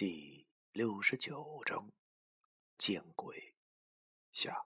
[0.00, 1.92] 第六十九章，
[2.78, 3.52] 见鬼
[4.32, 4.64] 下。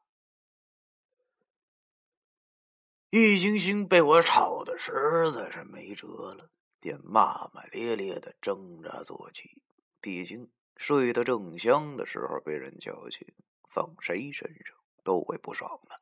[3.11, 4.93] 易星星被我吵得实
[5.33, 9.61] 在是没辙了，便骂骂咧咧的挣扎坐起。
[10.01, 13.27] 毕竟睡得正香的时候被人叫醒，
[13.69, 16.01] 放谁身上都会不爽的。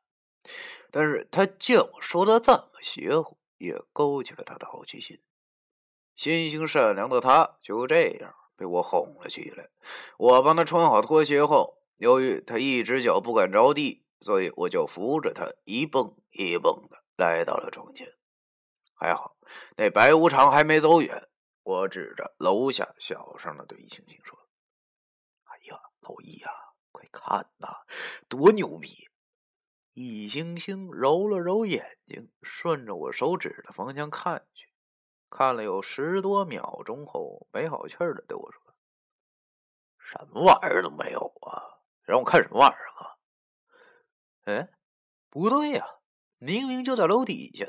[0.91, 5.19] 但是他见我说的这么邪乎，也勾起了他的好奇心。
[6.15, 8.35] 心性善良的他就这样。
[8.55, 9.69] 被我哄了起来。
[10.17, 18.13] 我帮他穿好拖鞋后，由于他一只脚不敢着地，所以我就扶着他一蹦一蹦的来到了床前。
[18.95, 19.35] 还好
[19.75, 21.27] 那白无常还没走远，
[21.63, 24.37] 我指着楼下小声的对易星星说
[25.45, 26.49] ：“哎呀，老易呀，
[26.91, 27.67] 快看呐，
[28.29, 29.09] 多牛逼！”
[29.93, 34.67] 易星星揉了揉眼睛，顺着我手指的方向看去。
[35.35, 38.61] 看了有十多秒钟后，没好气儿的对我说
[39.97, 41.81] ：“什么玩意儿都没有啊！
[42.03, 43.17] 让我看什么玩意儿啊？”
[44.45, 44.69] 哎，
[45.31, 45.83] 不对呀，
[46.37, 47.65] 明明就在楼底下，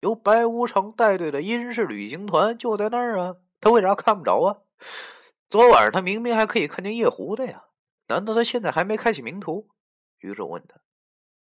[0.00, 4.60] 由白无常带队的阴氏旅行团就在那儿啊，他为啥看不着啊？
[5.48, 7.64] 昨晚上他明明还可以看见夜壶的呀，
[8.08, 9.70] 难道他现在还没开启明图？
[10.18, 10.78] 于是我问他：“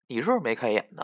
[0.06, 1.02] 你是不是没开眼呢？”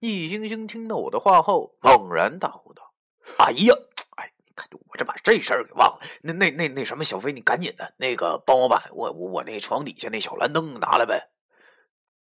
[0.00, 2.89] 易星星听到我的话后，猛然大呼道。
[3.38, 3.74] 哎呀，
[4.16, 6.00] 哎，你看，我这把这事儿给忘了。
[6.22, 11.30] 那、那、那、那什么，小飞，你赶紧的，那个帮我把我、我、我那床底下那小蓝灯拿来呗。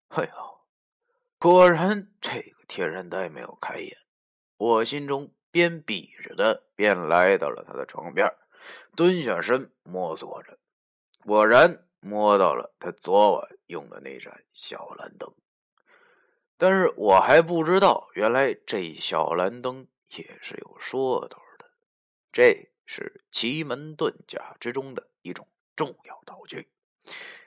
[0.08, 0.60] 哎呦，
[1.38, 3.97] 果然这个天然呆没有开眼。
[4.56, 8.30] 我心中边比着的，边来到了他的床边，
[8.94, 10.58] 蹲下身摸索着，
[11.25, 15.32] 果然摸到了他昨晚用的那盏小蓝灯。
[16.58, 19.86] 但是我还不知道，原来这小蓝灯。
[20.16, 21.70] 也是有说头的，
[22.33, 26.69] 这是奇门遁甲之中的一种重要道具，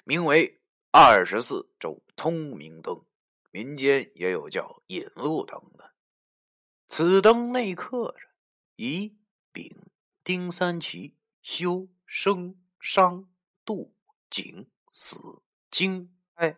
[0.06, 3.06] 名为二十四周通明灯，
[3.52, 5.92] 民间也有叫引路灯的。
[6.88, 8.28] 此灯内刻着
[8.78, 9.18] 乙、
[9.52, 9.92] 丙、
[10.24, 13.30] 丁三奇、修、生、伤、
[13.66, 13.94] 杜、
[14.30, 16.58] 景、死、惊、哀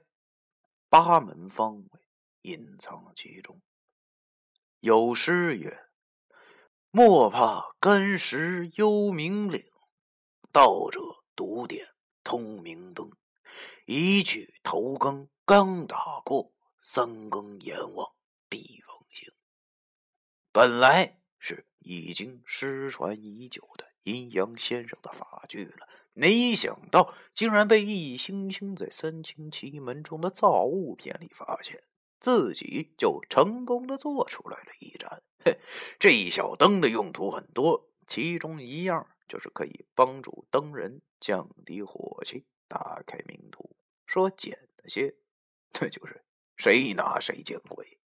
[0.87, 1.99] 八门方位，
[2.41, 3.59] 隐藏其中。
[4.81, 5.84] 有诗曰。
[6.97, 9.65] 莫怕干石幽冥岭，
[10.53, 11.01] 道者
[11.35, 11.89] 独点
[12.23, 13.11] 通明灯。
[13.85, 18.13] 一曲头更刚打过，三更阎王
[18.47, 19.29] 必逢行。
[20.53, 31.83] 本来是已经失传已久的阴阳先生的法剧了，没想到竟然被易星星在三清奇门中的造物篇里发现，
[32.25, 35.21] 自己就成功的做出来了一盏。
[35.43, 35.59] 嘿
[35.99, 43.77] 这一小灯的用途很多，其中一样就是可以帮助灯人降低火气、打开明图。
[44.07, 45.13] 说简单些，
[45.79, 46.25] 那就是
[46.57, 47.99] 谁拿谁见鬼。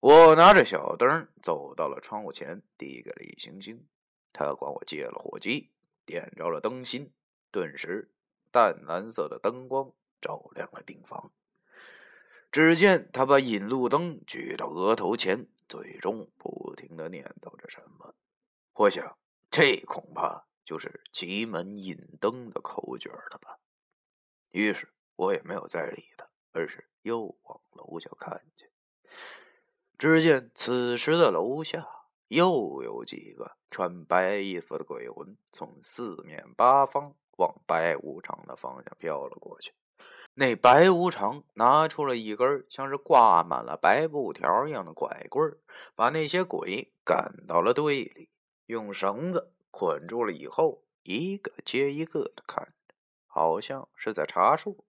[0.00, 3.86] 我拿着小灯走到了窗户前，递给了易星星，
[4.32, 5.70] 他管我借了火机，
[6.04, 7.12] 点着了灯芯，
[7.52, 8.10] 顿时
[8.50, 11.30] 淡蓝色的灯光照亮了病房。
[12.54, 18.14] 只见他把引路灯举到额头前，嘴中不停的念叨着什么。
[18.74, 19.18] 我想，
[19.50, 23.58] 这恐怕就是奇门引灯的口诀了吧。
[24.52, 28.70] 于是我也没有再理他，而是又往楼下看去。
[29.98, 31.84] 只见此时的楼下
[32.28, 39.72] 又有几个穿白衣服的鬼魂从四面八方往白无常的方向飘了过去。
[40.34, 45.56] 那白无常拿出了一根像是挂满了白布条一样的拐棍
[45.94, 48.28] 把那些鬼赶到了队里，
[48.66, 52.94] 用绳子捆住了以后，一个接一个的看着，
[53.26, 54.84] 好像是在查数。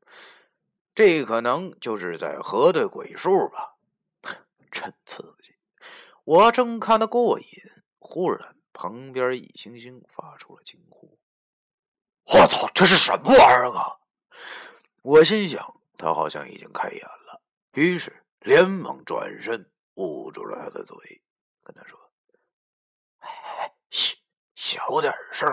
[0.95, 3.75] 这可能就是在核对鬼数吧，
[4.71, 5.53] 真刺激！
[6.23, 7.47] 我正看得过瘾，
[7.99, 11.19] 忽然旁边一星星发出了惊呼
[12.33, 13.97] ：“我操，这是什么玩意儿啊！”
[15.05, 17.39] 我心想，他好像已经开眼了，
[17.73, 21.21] 于是连忙转身捂住了他的嘴，
[21.63, 22.11] 跟他说
[23.21, 24.15] ：“哎，小
[24.55, 25.47] 小点声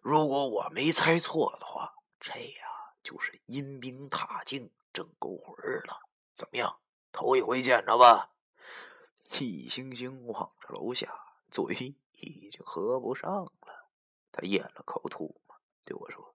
[0.00, 2.68] 如果我没猜错的话，这呀
[3.02, 5.98] 就是阴兵踏境正勾魂了。
[6.34, 6.78] 怎么样，
[7.10, 8.30] 头一回见着吧？”
[9.28, 11.12] 季星星望着楼下，
[11.50, 13.90] 嘴已经合不上了，
[14.30, 16.32] 他咽了口吐沫，对我说。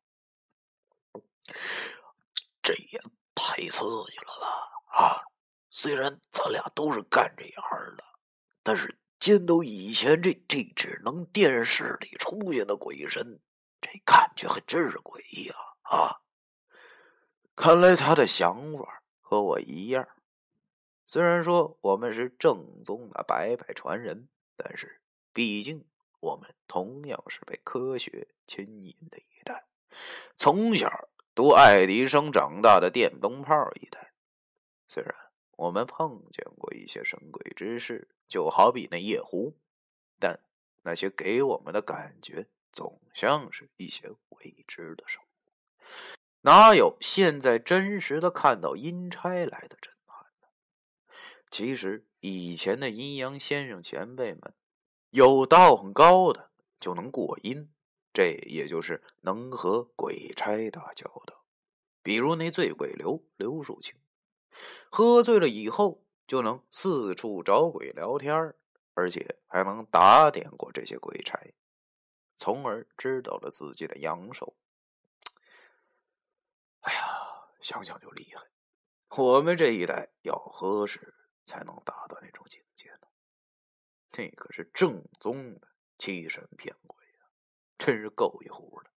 [3.35, 4.99] 太刺激了吧！
[4.99, 5.23] 啊，
[5.69, 8.03] 虽然咱俩都是干这行的，
[8.61, 13.39] 但是见到以前这这只能电视里出现的鬼神，
[13.81, 15.57] 这感觉还真是诡异啊！
[15.83, 16.21] 啊，
[17.55, 20.07] 看来他的想法和我一样。
[21.05, 25.01] 虽然说我们是正宗的白白传人，但是
[25.31, 25.85] 毕竟
[26.19, 29.65] 我们同样是被科学牵引的一代，
[30.35, 30.89] 从小
[31.35, 34.13] 读爱迪生长大的电灯泡一代。
[34.87, 35.15] 虽然
[35.57, 39.57] 我们碰见过一些神鬼之事，就好比那夜壶，
[40.19, 40.39] 但
[40.83, 45.49] 那些给我们的感觉总像是一些未知的生物，
[46.41, 50.47] 哪有现在真实的看到阴差来的震撼呢？
[51.49, 54.53] 其实以前的阴阳先生前辈们，
[55.09, 57.72] 有道行高的就能过阴，
[58.13, 61.43] 这也就是能和鬼差打交道。
[62.01, 63.95] 比如那醉鬼刘刘树清，
[64.89, 68.53] 喝醉了以后就能四处找鬼聊天
[68.93, 71.39] 而且还能打点过这些鬼差，
[72.35, 74.55] 从而知道了自己的阳寿。
[76.81, 76.99] 哎呀，
[77.59, 78.45] 想想就厉害。
[79.17, 81.15] 我们这一代要何时。
[81.45, 83.07] 才能达到那种境界呢？
[84.09, 85.67] 这可是正宗的
[85.97, 87.02] 欺神骗鬼，
[87.85, 88.91] 真是够一壶的。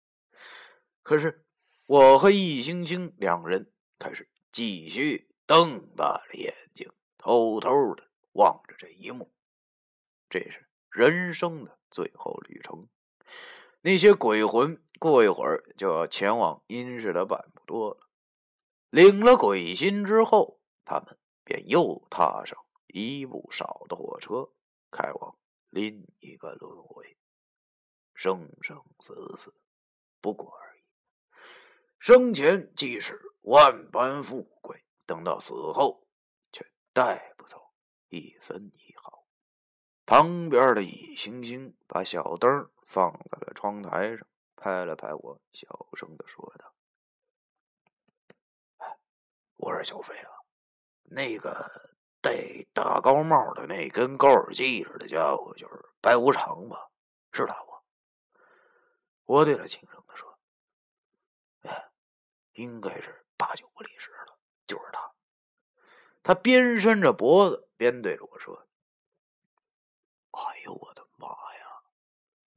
[1.03, 1.45] 可是
[1.87, 9.33] 我和易星星两人开始继续瞪大了眼睛，偷偷的望着这一幕。
[10.31, 12.89] 这是人生的最后旅程，
[13.81, 18.09] 那些鬼魂过一会儿就要前往阴世的半步多了。
[18.91, 21.19] 领了鬼心之后，他们。
[21.49, 22.59] 便又踏上
[22.89, 24.51] 一步少的火车，
[24.91, 25.39] 开往
[25.71, 27.17] 另一个轮回。
[28.17, 29.55] 生生死死，
[30.21, 30.81] 不过而已。
[31.99, 36.09] 生前即使万般富贵，等到死后，
[36.51, 37.71] 却带不走
[38.09, 39.25] 一分一毫。
[40.07, 44.27] 旁边的乙星星把小灯放在了窗台上，
[44.57, 46.73] 拍了拍我，小声的说道
[49.57, 50.31] ：“我说小飞啊。”
[51.09, 51.71] 那个
[52.21, 56.91] 戴大高帽的那跟高尔基似的家伙，就是白无常吧？
[57.33, 57.76] 是他不？
[59.27, 60.39] 我对他轻声的说
[61.63, 61.91] ：“哎，
[62.55, 65.13] 应该是八九不离十了，就是他。”
[66.25, 68.67] 他边伸着脖子边对着我说
[70.33, 71.83] ：“哎呦，我的妈呀！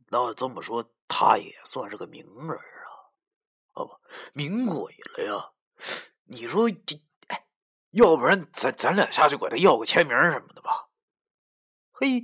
[0.07, 2.89] 那这么说，他也算是个名人啊？
[3.74, 4.00] 啊不，
[4.33, 5.51] 名鬼了呀？
[6.24, 7.00] 你说这？”
[7.92, 10.89] 要不然咱咱俩下去管他要个签名什么的吧。
[11.92, 12.21] 嘿，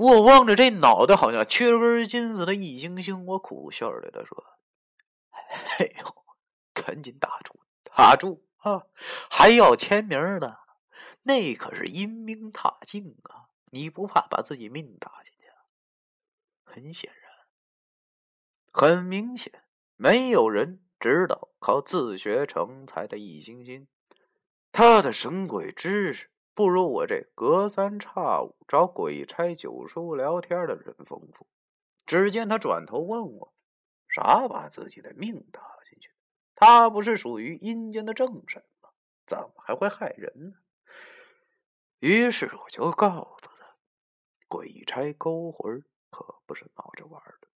[0.00, 4.46] 我望着这脑袋好像缺根筋似的易星星，我苦笑着对他说
[5.78, 6.24] ：“哎呦，
[6.72, 8.86] 赶紧打住，打住啊！
[9.30, 10.56] 还要签名呢？
[11.24, 13.52] 那可是阴兵踏境啊！
[13.72, 15.50] 你不怕把自己命搭进去？”
[16.64, 17.30] 很显然，
[18.72, 19.64] 很明显，
[19.96, 23.86] 没有人知道靠自学成才的易星星。
[24.72, 31.46] 他的神鬼知识不如我这隔三差五找鬼差九叔聊天的人丰富。
[32.06, 33.54] 只见他转头问我
[34.08, 36.10] ：“啥把自己的命搭进去？
[36.54, 38.90] 他不是属于阴间的正神吗？
[39.26, 40.56] 怎么还会害人呢？”
[42.00, 43.76] 于是我就告诉他
[44.48, 47.48] ：“鬼差勾魂可不是闹着玩的，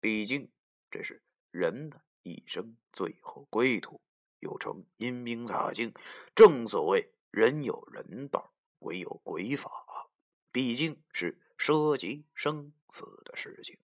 [0.00, 0.50] 毕竟
[0.90, 4.00] 这是人的一生最后归途。”
[4.40, 5.92] 又称阴兵塔境，
[6.34, 9.70] 正所谓人有人道，鬼有鬼法，
[10.50, 13.78] 毕竟是涉及生死的事情，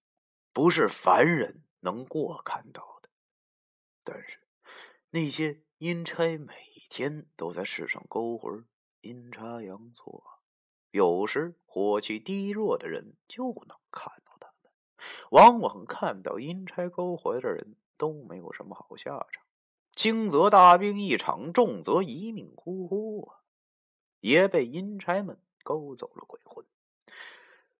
[0.52, 3.08] 不是凡人能过看到的。
[4.02, 4.40] 但是
[5.10, 6.54] 那些阴差每
[6.88, 8.66] 天都在世上勾魂，
[9.00, 10.40] 阴差阳错，
[10.90, 14.72] 有时火气低弱的人就能看到他们。
[15.30, 19.45] 往往看到阴差勾魂的人都没有什么好下场。
[19.96, 23.40] 轻则大病一场，重则一命呼呼啊！
[24.20, 26.64] 也被阴差们勾走了鬼魂。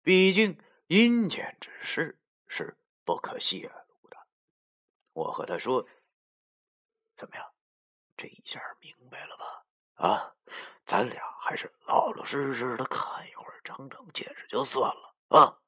[0.03, 2.19] 毕竟阴间之事
[2.49, 4.17] 是不可泄露的。
[5.13, 5.87] 我和他说
[7.17, 7.45] ：“怎么样？
[8.17, 9.65] 这一下明白了吧？
[9.97, 10.35] 啊，
[10.87, 15.59] 咱俩还是老老实实的看一会儿，长长见识就算了啊！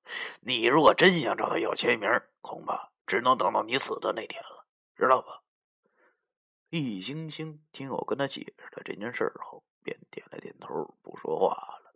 [0.40, 2.08] 你如果真想找他要签名，
[2.40, 4.64] 恐怕只能等到你死的那天了，
[4.96, 5.42] 知道吧？”
[6.70, 11.94] 易星星听我跟他解释了这件事后，便点了点头，不说话了。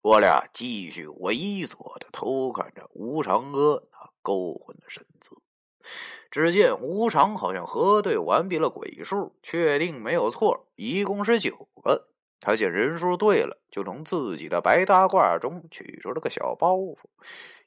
[0.00, 5.36] 我俩继续猥琐的偷看着吴常哥那勾魂的身姿。
[6.30, 12.08] 只见吴常好像核对完毕了鬼数，确定没有错，一共是九个。
[12.38, 16.98] 他见人数对了，就从自己的白大褂中取出了个小包袱。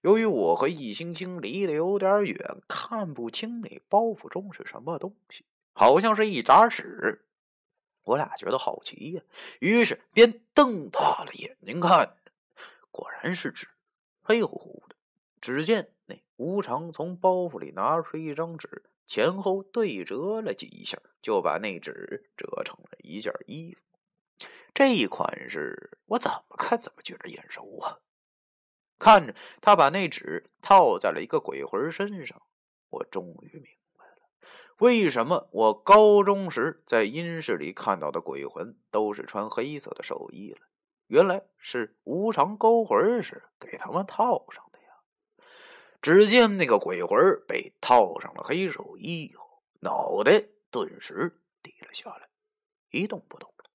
[0.02, 5.46] 由于我和易星星离得有点远，看不清那包袱中是什么东西，
[5.76, 7.22] 好像是一沓纸。
[8.06, 9.22] 我俩觉得好奇呀，
[9.60, 12.16] 于是便瞪大了眼睛看，
[12.92, 13.68] 果然是纸，
[14.22, 14.96] 黑乎乎的。
[15.42, 24.48] 只见那无常从包袱里拿出一张纸，前后对折了几下，就把那纸折成了一件衣服。
[24.74, 28.00] 这一款式，我怎么看怎么觉得眼熟啊！
[28.98, 32.42] 看着他把那纸套在了一个鬼魂身上，
[32.90, 33.85] 我终于明白，
[34.78, 40.60] 为什么我高中时在阴室里看到的鬼魂都是穿黑色的寿衣了。
[41.08, 44.86] 原来是无常勾魂时给他们套上的呀！
[46.02, 47.18] 只见那个鬼魂
[47.48, 52.28] 被套上了黑寿衣以后，脑袋顿时低了下来，
[52.90, 53.66] 一动不动了。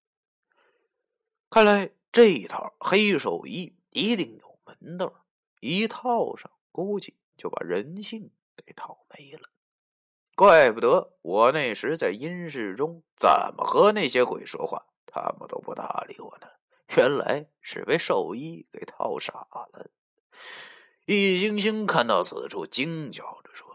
[1.49, 4.51] 看来这一套黑寿衣一定有。
[4.81, 5.27] 门道
[5.59, 9.49] 一套上，估计就把人性给套没了。
[10.41, 13.29] 怪不得我那时在阴室中怎
[13.59, 16.47] 么和那些鬼说话，他们都不搭理我呢。
[16.97, 19.91] 原来是被兽医给套傻了。
[21.05, 23.69] 易星星看到此处，惊叫着说：“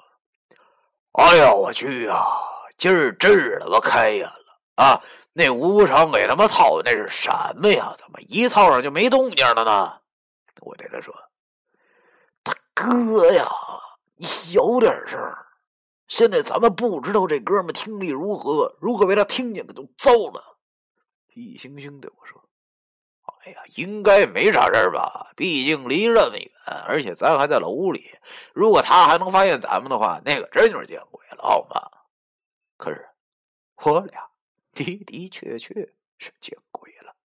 [1.14, 2.26] 哎呀，我去啊！
[2.80, 5.04] 今儿真他妈开眼了啊！
[5.34, 7.94] 那无常给他们套的那是什么呀？
[7.96, 10.00] 怎么一套上就没动静了呢？”
[10.62, 11.14] 我对他说
[12.42, 13.48] ：“大哥呀，
[14.16, 15.20] 你小点声
[16.08, 20.58] 现在咱们不知道这哥们听力如何，如果被他听见可，就糟了。”
[21.34, 22.42] 易星星对我说
[23.44, 25.32] ：“哎呀，应该没啥事吧？
[25.36, 26.52] 毕竟离这么远，
[26.88, 28.06] 而且咱还在楼里。
[28.54, 31.92] 如果他还能发现咱们的话，那个真就是见鬼了，好吗？”
[32.78, 33.08] 可是
[33.84, 34.30] 我俩
[34.74, 35.74] 的的确确
[36.18, 37.16] 是见鬼了。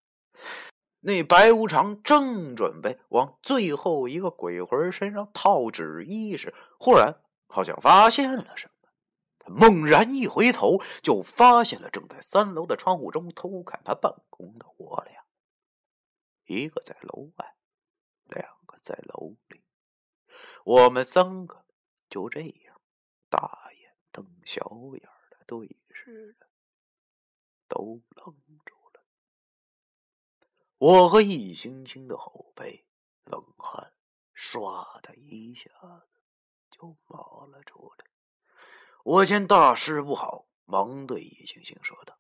[1.00, 7.16] 那白无常正准备往最后一个鬼魂身上套纸衣时，忽然
[7.50, 8.88] 好像发现了什么。
[9.38, 15.24] 他猛然一回头，就发现了正在三楼的窗户中偷看他办公的我俩。
[16.44, 17.56] 一个在楼外，
[18.24, 19.62] 两个在楼里，
[20.64, 21.64] 我们三个
[22.08, 22.80] 就这样
[23.28, 24.60] 大眼瞪小
[24.92, 26.46] 眼的对视着，
[27.68, 29.02] 都愣住了。
[30.78, 32.84] 我和易星星的后背
[33.24, 33.94] 冷汗
[34.34, 36.09] 唰的一下子
[36.80, 38.04] 就冒了出来。
[39.04, 42.18] 我见大事不好，忙对易星星说道：“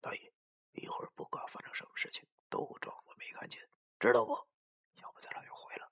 [0.00, 0.32] 大爷，
[0.72, 3.60] 一会儿不管发生什么事情，都装作没看见，
[3.98, 4.32] 知道不？
[5.00, 5.90] 要不咱俩就回了。”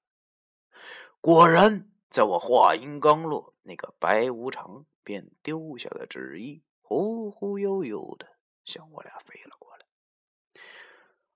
[1.20, 9.86] 果然，在我话音刚落，那个白无常便丢下了纸衣，忽忽悠悠的向我俩飞了过来。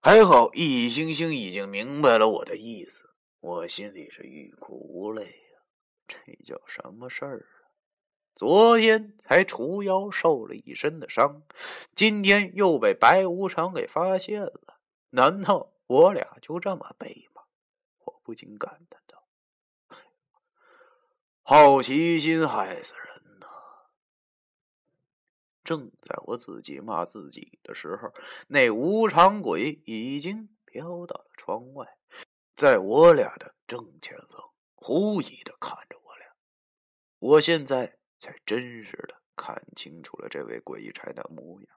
[0.01, 5.44] 还好，易星星已经明白了我的意思，我心里是欲哭无泪。
[6.07, 7.73] 这叫什么事儿啊？
[8.35, 11.43] 昨天才除妖受了一身的伤，
[11.95, 14.81] 今天又被白无常给发现了。
[15.11, 17.43] 难道我俩就这么背吗？
[18.05, 19.23] 我不禁感叹道
[21.43, 23.47] ：“好奇心害死人呐。”
[25.63, 28.13] 正在我自己骂自己的时候，
[28.49, 31.97] 那无常鬼已经飘到了窗外，
[32.57, 34.51] 在我俩的正前方，
[34.87, 36.27] 狐疑的看着我俩。
[37.19, 41.71] 我现在才真实的看清楚了这位鬼差的模样。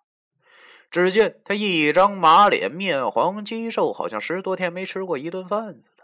[0.91, 6.03] 只见他一张马脸，面黄肌瘦，好像十多天没吃过一顿饭似的，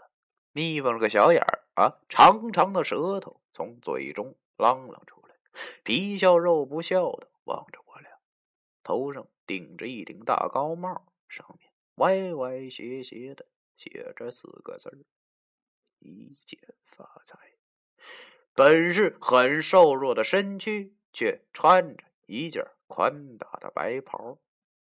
[0.52, 5.34] 眯缝着个小眼儿啊，长长的舌头从嘴中啷啷出来，
[5.82, 7.28] 皮笑肉不笑的。
[7.44, 8.10] 望着我俩，
[8.82, 13.44] 头上顶着一顶大高帽，上面歪歪斜斜的
[13.76, 14.96] 写着四个字儿
[16.04, 17.36] ：“一见发财。”
[18.54, 24.38] 本是很瘦弱的身躯，却穿着一件宽大的白袍，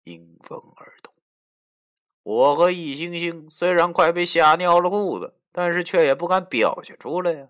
[0.05, 1.13] 迎风而动。
[2.23, 7.49] 我和易星星虽然快被吓尿了裤子，但是却也不敢表现出来呀。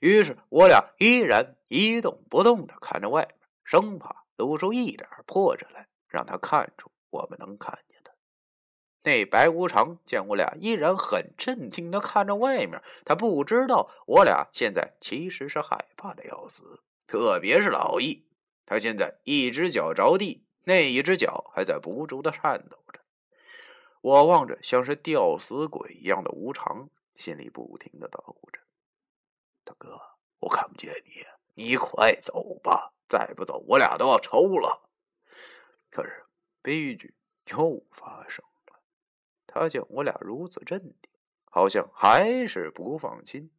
[0.00, 4.24] 于是，我俩依然一动不动的看着外面，生怕。
[4.36, 7.93] 露出一点破绽来，让他看出我们能看见。
[9.04, 16.80] 那白无常见我俩依然很镇定的看着外面，他不知道我俩现在其实是害怕的要死。
[17.06, 18.26] 特别是老易，
[18.64, 23.00] 他现在一只脚着地，那一只脚还在不住的颤抖着。
[24.00, 28.58] 我望着像是吊死鬼一样的无常，心里不停的捣鼓着
[29.64, 30.00] ：“大哥，
[30.40, 34.88] 我看不见你，你快走吧。”再不走，我俩都要抽了。
[35.90, 36.24] 可是
[36.62, 37.14] 悲剧
[37.50, 38.42] 又发生。
[39.54, 41.10] 他见我俩如此镇定，
[41.44, 43.52] 好像还是不放心，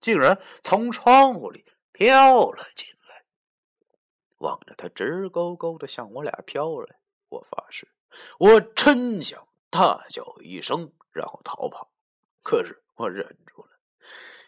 [0.00, 3.24] 竟然从窗户里飘了进来。
[4.38, 6.96] 望着他直勾勾的向我俩飘来，
[7.28, 7.86] 我发誓，
[8.38, 11.90] 我真想大叫一声，然后逃跑。
[12.42, 13.70] 可是我忍住了，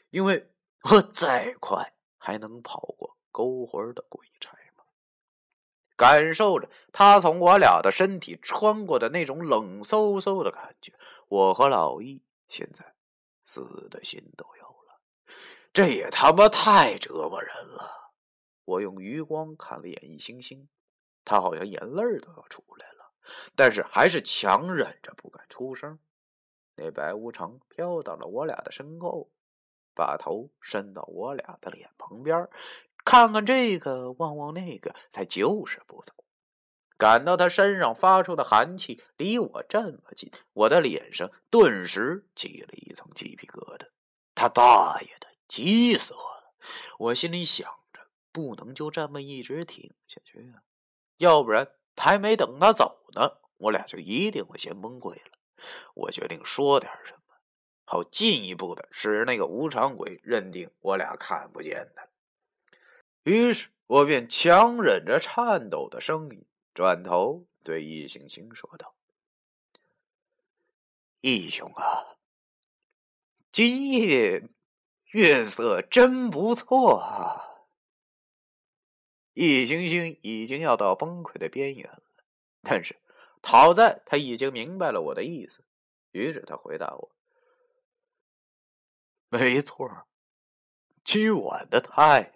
[0.08, 0.50] 因为
[0.90, 4.57] 我再快还能跑过勾魂的鬼差？
[5.98, 10.94] 感受着他从我俩的身体穿过的那种冷飕飕的感觉，
[11.28, 12.94] 我和老易现在
[13.44, 15.00] 死的心都有了。
[15.72, 18.12] 这也他妈太折磨人了！
[18.64, 20.68] 我用余光看了眼易星星，
[21.24, 23.12] 他好像眼泪都要出来了，
[23.56, 25.98] 但是还是强忍着不敢出声。
[26.76, 29.32] 那白无常飘到了我俩的身后，
[29.94, 32.48] 把头伸到我俩的脸旁边，
[33.08, 36.12] 看看这个，望望那个，他就是不走。
[36.98, 43.86] 感到他身上发出的寒气离我这么近，我的脸上顿时起了一层鸡皮疙瘩。
[44.34, 46.52] 他大爷的，急死我了！
[46.98, 48.00] 我心里想着，
[48.30, 50.60] 不能就这么一直挺下去啊，
[51.16, 55.38] 要不然还没等他走呢，我俩就一定会先崩溃了。
[55.94, 57.34] 我决定说点什么，
[57.86, 62.06] 好进一步的使那个无常鬼认定我俩看不见他。
[63.28, 68.94] 于是我便强忍着颤抖的声音，转头对易星星说道
[71.20, 72.16] ：“义兄啊，
[73.52, 74.48] 今夜
[75.10, 77.66] 月色真不错啊。”
[79.34, 82.02] 易星星已经要到崩溃的边缘了，
[82.62, 82.96] 但是。
[83.40, 85.62] 好在他已经明白了我的意思，
[86.10, 87.10] 于是他回答我
[89.30, 90.06] ：“没错，
[91.04, 92.32] 今晚的太阳，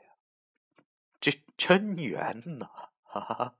[1.22, 2.68] 这真圆呐！”
[3.08, 3.54] 哈哈。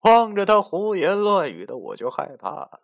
[0.00, 2.82] 望着他胡言乱语的，我就害怕了。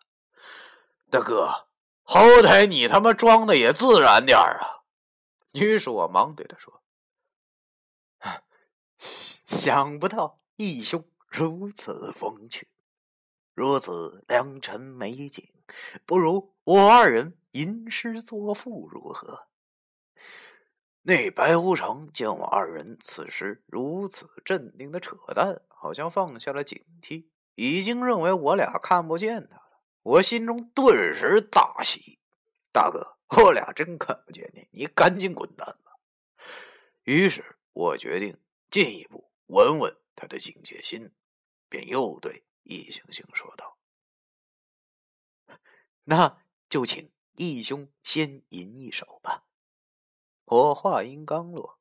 [1.11, 1.67] 大哥，
[2.05, 4.85] 好歹你他妈装的也自然点啊！
[5.53, 6.83] 于是我忙对他说
[9.47, 12.69] ：“想不到义兄。”如此风趣，
[13.55, 15.49] 如此良辰美景，
[16.05, 19.47] 不如我二人吟诗作赋如何？
[21.03, 29.63] 那白无常见我二人此时如此镇定的扯淡，好像放下了警惕，已经认为我俩看不见他了。
[30.03, 32.19] 我心中顿时大喜，
[32.73, 35.93] 大哥，我俩真看不见你，你赶紧滚蛋吧。
[37.03, 38.39] 于是我决定
[38.71, 41.13] 进一步稳稳他的警戒心。
[41.69, 43.79] 便又对易星星说道
[46.05, 49.42] ：“那就请义兄先吟一首吧。”
[50.53, 51.79] 我话音刚落，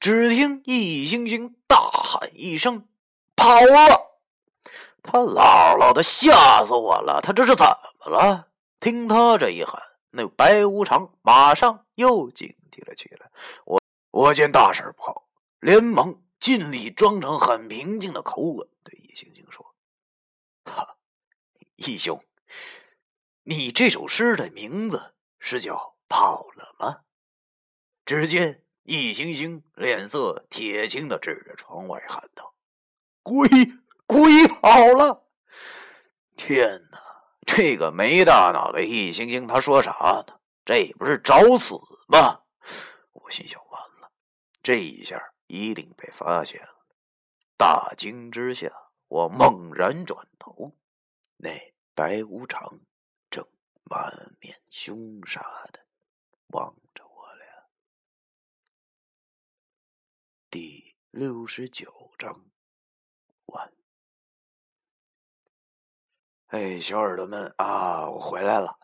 [0.00, 2.88] 只听易星星大喊一声
[3.36, 4.18] ：“跑了！”
[5.00, 7.20] 他姥姥的，吓死我了！
[7.22, 7.64] 他这是怎
[8.00, 8.48] 么了？
[8.80, 9.80] 听他这一喊，
[10.10, 13.30] 那白无常马上又警惕了起来。
[13.64, 13.80] 我
[14.10, 15.28] 我见大事不好，
[15.60, 18.68] 连忙尽力装成很平静的口吻。
[18.82, 19.72] 对易星星说
[20.66, 20.96] ：“哈，
[21.76, 22.20] 易兄，
[23.44, 25.76] 你这首诗的名字是叫
[26.08, 27.02] 《跑了》吗？”
[28.04, 32.54] 只见易星星脸色铁青的指着窗外喊道
[33.22, 33.48] ：“鬼
[34.06, 35.26] 鬼跑了！”
[36.36, 37.00] 天哪，
[37.46, 39.92] 这个没大脑的易星星，他说啥
[40.26, 40.40] 呢？
[40.64, 41.76] 这不是找死
[42.08, 42.42] 吗？
[43.12, 44.10] 我心想：完了，
[44.62, 46.86] 这一下一定被发现了。
[47.56, 48.70] 大惊之下，
[49.08, 50.76] 我猛然转头，
[51.36, 51.50] 那
[51.94, 52.80] 白无常
[53.30, 53.46] 正
[53.84, 55.40] 满面凶杀
[55.72, 55.80] 的
[56.48, 56.74] 望
[61.16, 62.34] 六十九章
[63.46, 63.72] 完。
[66.48, 68.76] 哎，小耳朵们啊，我回来了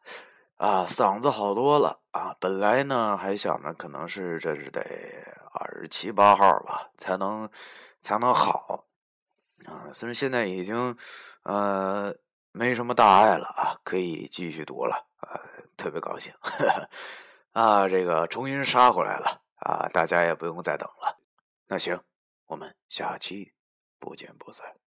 [0.54, 2.36] 啊，嗓子好多了啊。
[2.38, 4.80] 本来呢，还想着可能是这是得
[5.52, 7.50] 二十七八号吧，才能。
[8.02, 8.86] 才能好
[9.66, 9.92] 啊！
[9.92, 10.96] 虽然现在已经
[11.42, 12.16] 呃
[12.50, 15.36] 没什么大碍了啊，可以继续读了啊，
[15.76, 16.32] 特别高兴
[17.52, 17.86] 啊！
[17.88, 21.18] 这个重新杀回来了啊，大家也不用再等了。
[21.66, 22.00] 那行，
[22.50, 23.52] 我们下期
[24.00, 24.79] 不见不散。